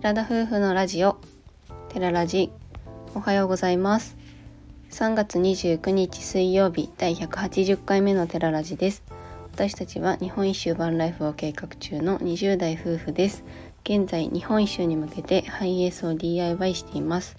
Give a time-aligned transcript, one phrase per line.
[0.00, 1.18] 寺田夫婦のラジオ
[1.90, 2.50] 寺ラジ
[3.14, 4.16] おはようございます。
[4.92, 9.02] 3月29日水曜日第180回目の寺ラジです。
[9.52, 13.44] 私たちは日本一周バンライフを計画中の20代夫婦です。
[13.84, 17.36] 現在日本一周に向けてハイエースを DIY しています。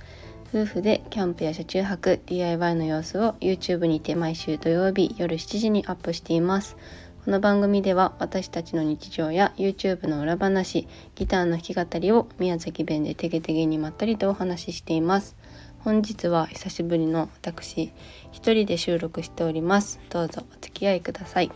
[0.54, 6.78] 夫婦でキャンプや車中泊 DIY の様子を YouTube にて毎週土曜日夜7時にアップしています。
[7.24, 15.36] この番組では私たちの日常や YouTube の裏話ギターの弾き語りを宮崎弁でてげてげにまったりとお話ししています。
[15.82, 17.92] 本日は久しぶりの私
[18.32, 20.00] 一人で収録しております。
[20.10, 21.52] どうぞお付き合いください。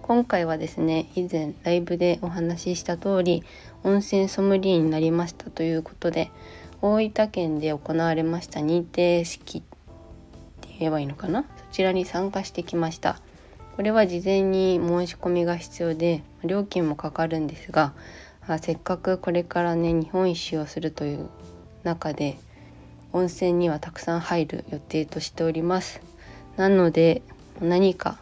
[0.00, 3.42] 今回はですね以前ライブでお話しした通り
[3.82, 6.30] 温泉ソムリエになりましたということで
[6.82, 9.62] 大分県で行われました認定式っ
[10.60, 11.42] て言えばいいのかな？
[11.42, 13.20] そちらに参加してきました。
[13.78, 17.92] これは事前に申し込みが必要で料金もかかるんですが
[18.44, 21.28] あせっかくこれからね日本一周をするという
[21.84, 22.38] 中で
[23.12, 26.00] 温泉にはたくさん入る予定としております。
[26.56, 27.22] なので
[27.60, 28.18] 何か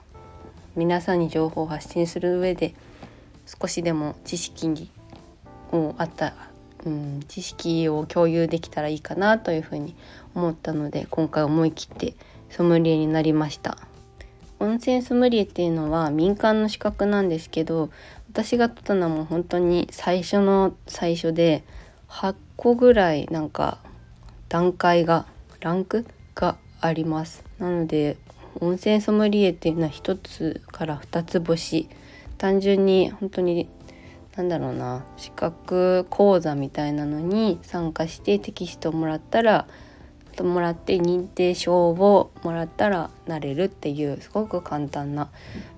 [0.76, 2.74] 皆さんに情報を発信する上で
[3.46, 4.90] 少しでも知識に
[5.72, 6.34] をあった、
[6.84, 9.96] うん、知識を共有できたらいいかなというふうに
[10.34, 12.14] 思ったので今回思い切って
[12.50, 13.78] ソムリエになりました。
[14.58, 17.90] 温泉ソムリエっていうのは民間の資格なんですけど
[18.30, 21.64] 私が取ったのはもう本当に最初の最初で
[22.08, 23.78] 8個ぐらいなんか
[24.48, 25.26] 段階が
[25.60, 26.06] ランク？
[26.34, 27.42] があります。
[27.58, 28.18] なので
[28.60, 31.88] 温泉ソムリエっていうのは1つから2つ星。
[32.38, 33.68] 単純に本当に
[34.36, 39.66] なんだろうな資格講座みたいなのに参加してテキストをもらったら
[40.36, 45.30] ともらって認定証をもらったらなれるっていうすごく簡単な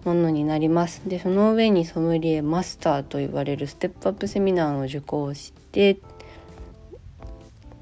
[0.04, 1.02] ものになります。
[1.06, 5.98] でその上にソムリエマスターと言われるステップアップセミナーを受講して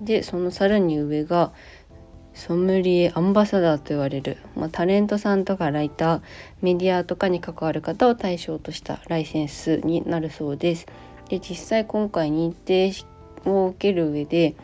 [0.00, 1.52] でそのさらに上が
[2.34, 6.20] ソムリエアンバサダーと言われる、まあ、タレントさんとかライター
[6.60, 10.86] メディアとかに関わる方を対象としたライセンスになるそうです。
[11.30, 12.92] で実際今回認定
[13.46, 14.54] を受ける上で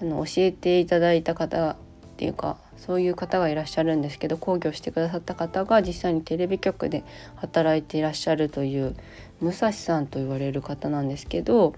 [0.00, 1.76] あの教えていただいた方っ
[2.16, 7.04] ていうかそういう方がいらっしゃるんですけど講義をしてくださった方が実際にテレビ局で
[7.36, 8.94] 働いていらっしゃるという
[9.40, 11.74] 武蔵さんと言われる方なんですけど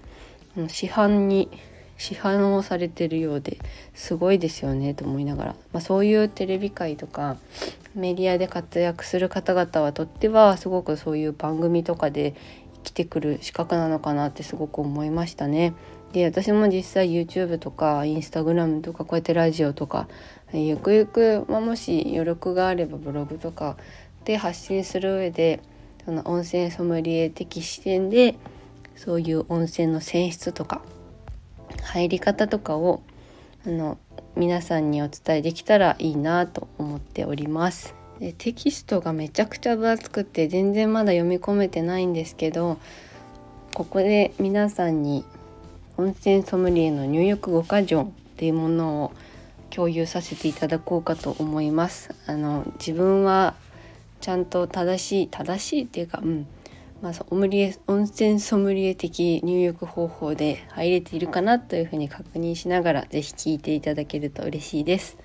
[0.67, 1.49] 市販に
[1.97, 3.59] 市販をされてるようで
[3.93, 7.37] すごいですよねと思いながら、まあ、そういうテレビ界とか
[7.93, 12.35] メディアで活躍する方々はとってはすごくそういう番組とかで
[12.75, 15.73] 生きてくる資格なのかなってすごく思いましたね。
[16.13, 20.07] で私も実際 YouTube とか Instagram とかこうやってラジオとか
[20.51, 23.77] ゆくゆく、まあ、もし余力があればブログとか
[24.25, 25.61] で発信する上で
[26.05, 28.35] その温泉ソムリエ的視点で
[28.95, 30.81] そういう温泉の泉質とか
[31.83, 33.03] 入り方とかを
[33.65, 33.97] あの
[34.35, 37.95] 皆さんにお伝えできたらいいなと思っております。
[38.19, 42.77] でテキストがめちゃくちゃ分厚くて全然まだ読み込めてないんですけど
[43.73, 45.23] ここで皆さんに
[45.99, 49.11] 温泉ソムリエの入浴5か条っていうものを
[49.69, 52.15] 共有させていただこうかと思います。
[52.25, 53.53] あの自分は
[54.21, 56.47] ちゃんと正しい正しいっていうか、うん
[57.01, 65.17] まあ、ソムリエ温泉ソムリエ的入浴方法で入れているかなというふうに確認しながら是非聞いていただけると嬉しいです。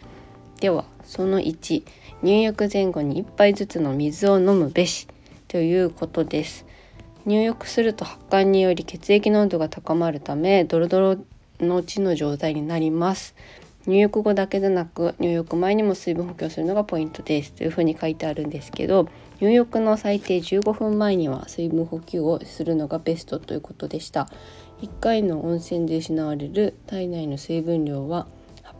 [0.58, 1.84] ではその1
[2.24, 5.06] 入浴前後に1杯ずつの水を飲むべし
[5.46, 6.66] ということです。
[7.26, 11.24] 入浴すると発汗により血液濃度が高まるためドロドロ
[11.60, 13.34] の血の状態になります。
[13.86, 19.08] 入浴後だけでなく入浴前にも水分補給をするのがポイントですというふうに書いてあるんですけど
[19.40, 24.28] 入浴の最低15分前には水分補給をするのがベストということでした。
[24.82, 28.26] 1回の温泉で失われる体内の水分量は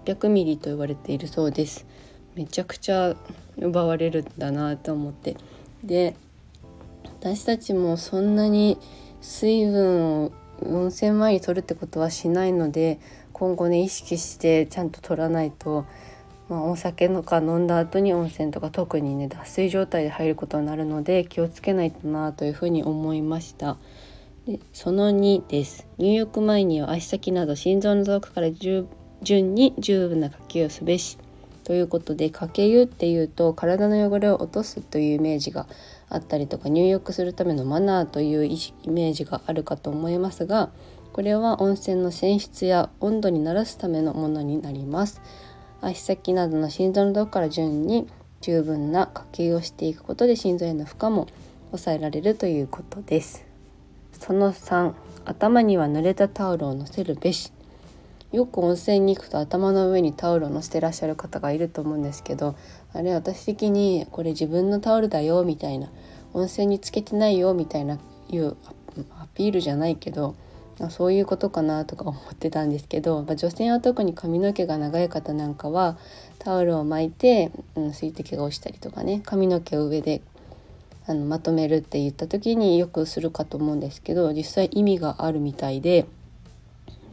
[0.05, 1.87] 800ミリと言われているそうです。
[2.35, 3.15] めちゃくちゃ
[3.59, 5.37] 奪われるんだなと思って。
[5.83, 6.17] で
[7.25, 8.77] 私たちもそんなに
[9.23, 10.33] 水分を
[10.63, 13.01] 温泉前に取るってことはしないので
[13.33, 15.87] 今後ね意識してちゃんと取らないと、
[16.51, 23.79] まあ、お酒とか飲んだ後に温泉とか特にね脱水状態で入ることになるので気をつけないとなというふうに思いました。
[24.47, 31.17] でその2です入浴前には足先など心臓の臓器から順に十分な呼吸をすべし
[31.65, 35.67] ということでかけ湯っていうと体の汚れを落とすというイメージが
[36.15, 38.59] あったりとか入浴するためのマナーというイ
[38.89, 40.71] メージがあるかと思いますが
[41.13, 45.23] これは温泉の泉質や温度に慣らすためのものになります。
[45.81, 48.09] 足先などの心臓のどこから順に
[48.41, 51.29] 十分な呼吸をしていくことで心臓への負荷も
[51.67, 53.47] 抑えられるということです。
[54.13, 54.93] その3
[55.25, 57.53] 頭には濡れたタオルを乗せるべし。
[58.35, 62.57] よく温泉に行くと頭の上にタオルを乗せてらっしゃる方がいると思うんですけど
[62.93, 65.89] あれ私的にこれ自分のタオルだよみたいな
[66.33, 67.99] 温泉につけてないよみたいな
[68.29, 68.57] いう
[69.21, 70.35] アピールじゃないけど
[70.91, 75.97] そういうことかなとか思ってたんですけどまあ女性は特に髪の毛が長い方なんかは
[76.41, 80.23] タオルを巻いて、うん、水滴が落ちたりとかね髪の毛を上で
[81.07, 86.07] あのまとめるって言った時によくするかと思うんですけど実際意味があるみたいで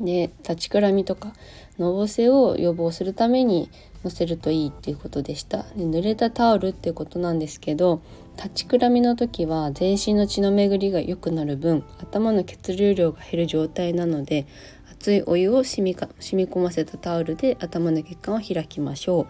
[0.04, 1.34] で立ちくらみとか
[1.80, 3.70] のぼせを予防するために
[4.04, 5.64] のせるといいっていうことでした。
[5.76, 8.02] で濡れたタオルっていうことなんですけど
[8.36, 14.48] 立ちくらみの時は全身の血の巡りが良くなる分頭の血流量が減る状態なので
[14.92, 19.28] 熱いお湯を染みか染み込ませたタオルで頭の血管を開きましょ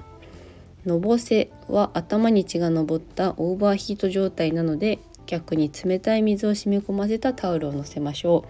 [0.85, 0.89] う。
[0.89, 4.97] のぼせは頭に血が上ったオーバーヒート状態なので
[5.27, 8.45] 逆に冷たい水を染み込ませたタオルをのせましょ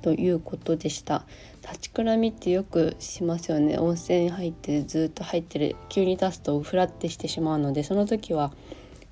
[0.00, 0.02] う。
[0.02, 1.24] ということでした。
[1.66, 3.76] 立ちくらみってよくしますよね。
[3.76, 8.52] 温泉入ってずっと入ってる急に立つとフラッてしてしまうのでその時は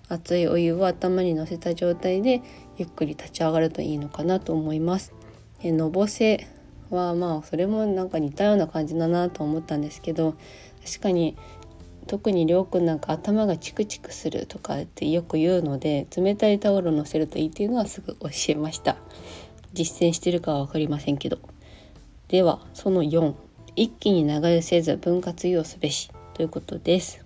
[0.08, 2.42] 熱いお湯を頭にのせた状態で
[2.76, 5.12] ゆっくり立ち上がるといいのかなと思います。
[5.62, 6.46] えのぼせ
[6.90, 10.34] はまあそれもなんか似たような感じだなと思ったんですけど
[10.84, 11.36] 確かに
[12.06, 18.96] 特にりょうくんなんか頭がチクチクするとかってよく言うので冷たいタオルをのせるといいっていうのはすぐ教えました。
[19.72, 21.53] 実践してるかは分かりませんけど。
[22.28, 23.34] ではその4
[23.76, 27.24] 一気に長湯せず分割湯をすべしということです。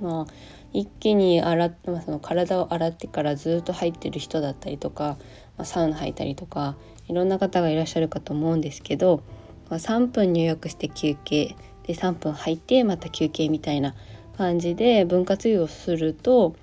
[0.00, 0.32] まあ
[0.72, 5.18] 一気に洗って、まあ、その体を洗ってからずっと入ってる人だったりとか、
[5.58, 6.76] まあ、サウナ入ったりとか
[7.08, 9.22] いろんな方がいらっしゃるかと思うんですけど、
[9.68, 11.56] まあ、3分入浴して休憩
[11.86, 13.94] で3分入ってまた休憩みたいな
[14.38, 16.56] 感じで分割湯をすると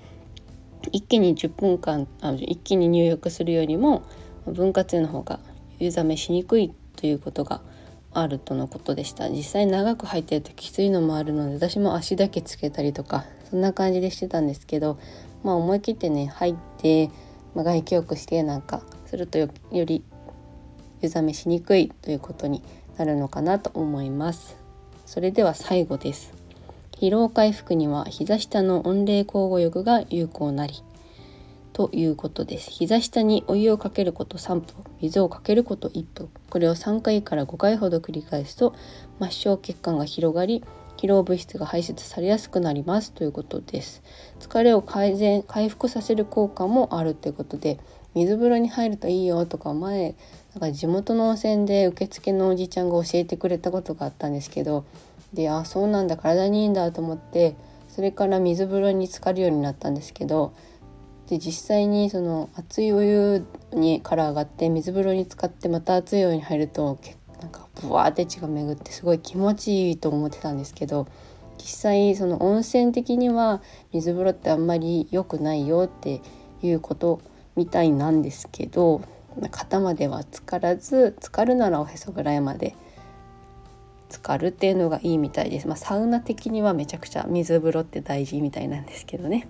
[0.91, 4.03] 一気に10分間あ一気に入浴するよりも
[4.45, 5.39] 分割湯の方が
[5.77, 7.61] 湯冷めしにくいということが
[8.11, 9.29] あるとのことでした。
[9.29, 14.99] 実際長く入ってるときついのもあるので私も足だけつけたりとかそんな感じでしてたんですけど
[15.43, 17.09] まあ思い切ってね入って、
[17.55, 20.03] まあ、外気浴してなんかするとより
[21.01, 22.61] 湯冷めしにくいということに
[22.97, 24.57] なるのかなと思います。
[25.05, 26.33] それでは最後です。
[26.91, 30.83] 疲労回復には膝下の温冷交互浴が有効なり。
[31.73, 32.69] ということです。
[32.71, 34.63] 膝下にお湯をかけること3分
[35.01, 38.73] 水をかけること1分これを3回から5回ほど繰り返すと
[39.19, 40.63] 末梢血管が広がり
[40.97, 43.13] 疲労物質が排出されやすくなります。
[43.13, 44.03] ということです。
[44.39, 47.79] 疲れを改善回復させる効果もあるということで
[48.15, 50.15] 水風呂に入るといいよとか前
[50.53, 54.83] なんか地元の温泉で受付のおじちゃんが教えてくれたことがあったんですけど
[55.33, 57.55] であそうなんだ体にいいんだと思って
[57.87, 60.53] それから水風呂に浸かるようになったんですけど
[61.29, 66.99] で実際にその熱いお湯にから上がって水風呂に浸かってまた熱いお湯に入ると
[67.39, 71.07] なんかブワーって血が巡ってすごい気持ちいいと思ってたんですけど
[71.59, 73.61] 実際その温泉的には
[73.93, 76.21] 水風呂ってあんまり良くないよって
[76.63, 77.21] いうこと
[77.55, 79.01] みたいなんですけど
[79.51, 82.75] 肩までは浸からず浸かるならおへそぐらいまで
[84.09, 85.67] 浸かるっていうのがいいみたいです。
[85.67, 89.47] まあ、サウナ的にはめちゃくちゃ水風呂って大事みたいなんですけどね。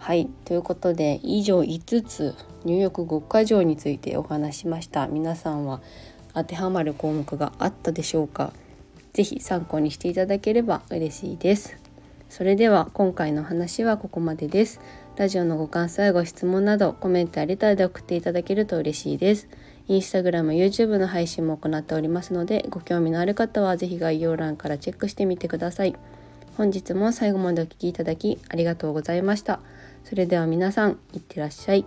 [0.00, 0.28] はい。
[0.46, 5.06] ということで以上5つ入浴5日条についてお話しました。
[5.06, 5.80] 皆さんは
[6.34, 8.52] 当てはまる項目があったでしょうか？
[9.12, 11.76] 是非参考にしていただければ嬉しいです。
[12.30, 14.80] それでは今回の話はここまでです。
[15.16, 19.48] ラジオのご感想やご質問などコメントやレターで送っていただけると嬉しいです。
[19.86, 25.94] インスタグラム、YouTube の配信も行っておりますのでご興味のある方は是非概要欄からチェックしてみてください。
[26.56, 29.60] 本日も最後までお聴きいただきありがとうございました。
[30.04, 31.86] それでは皆さんいってらっしゃい。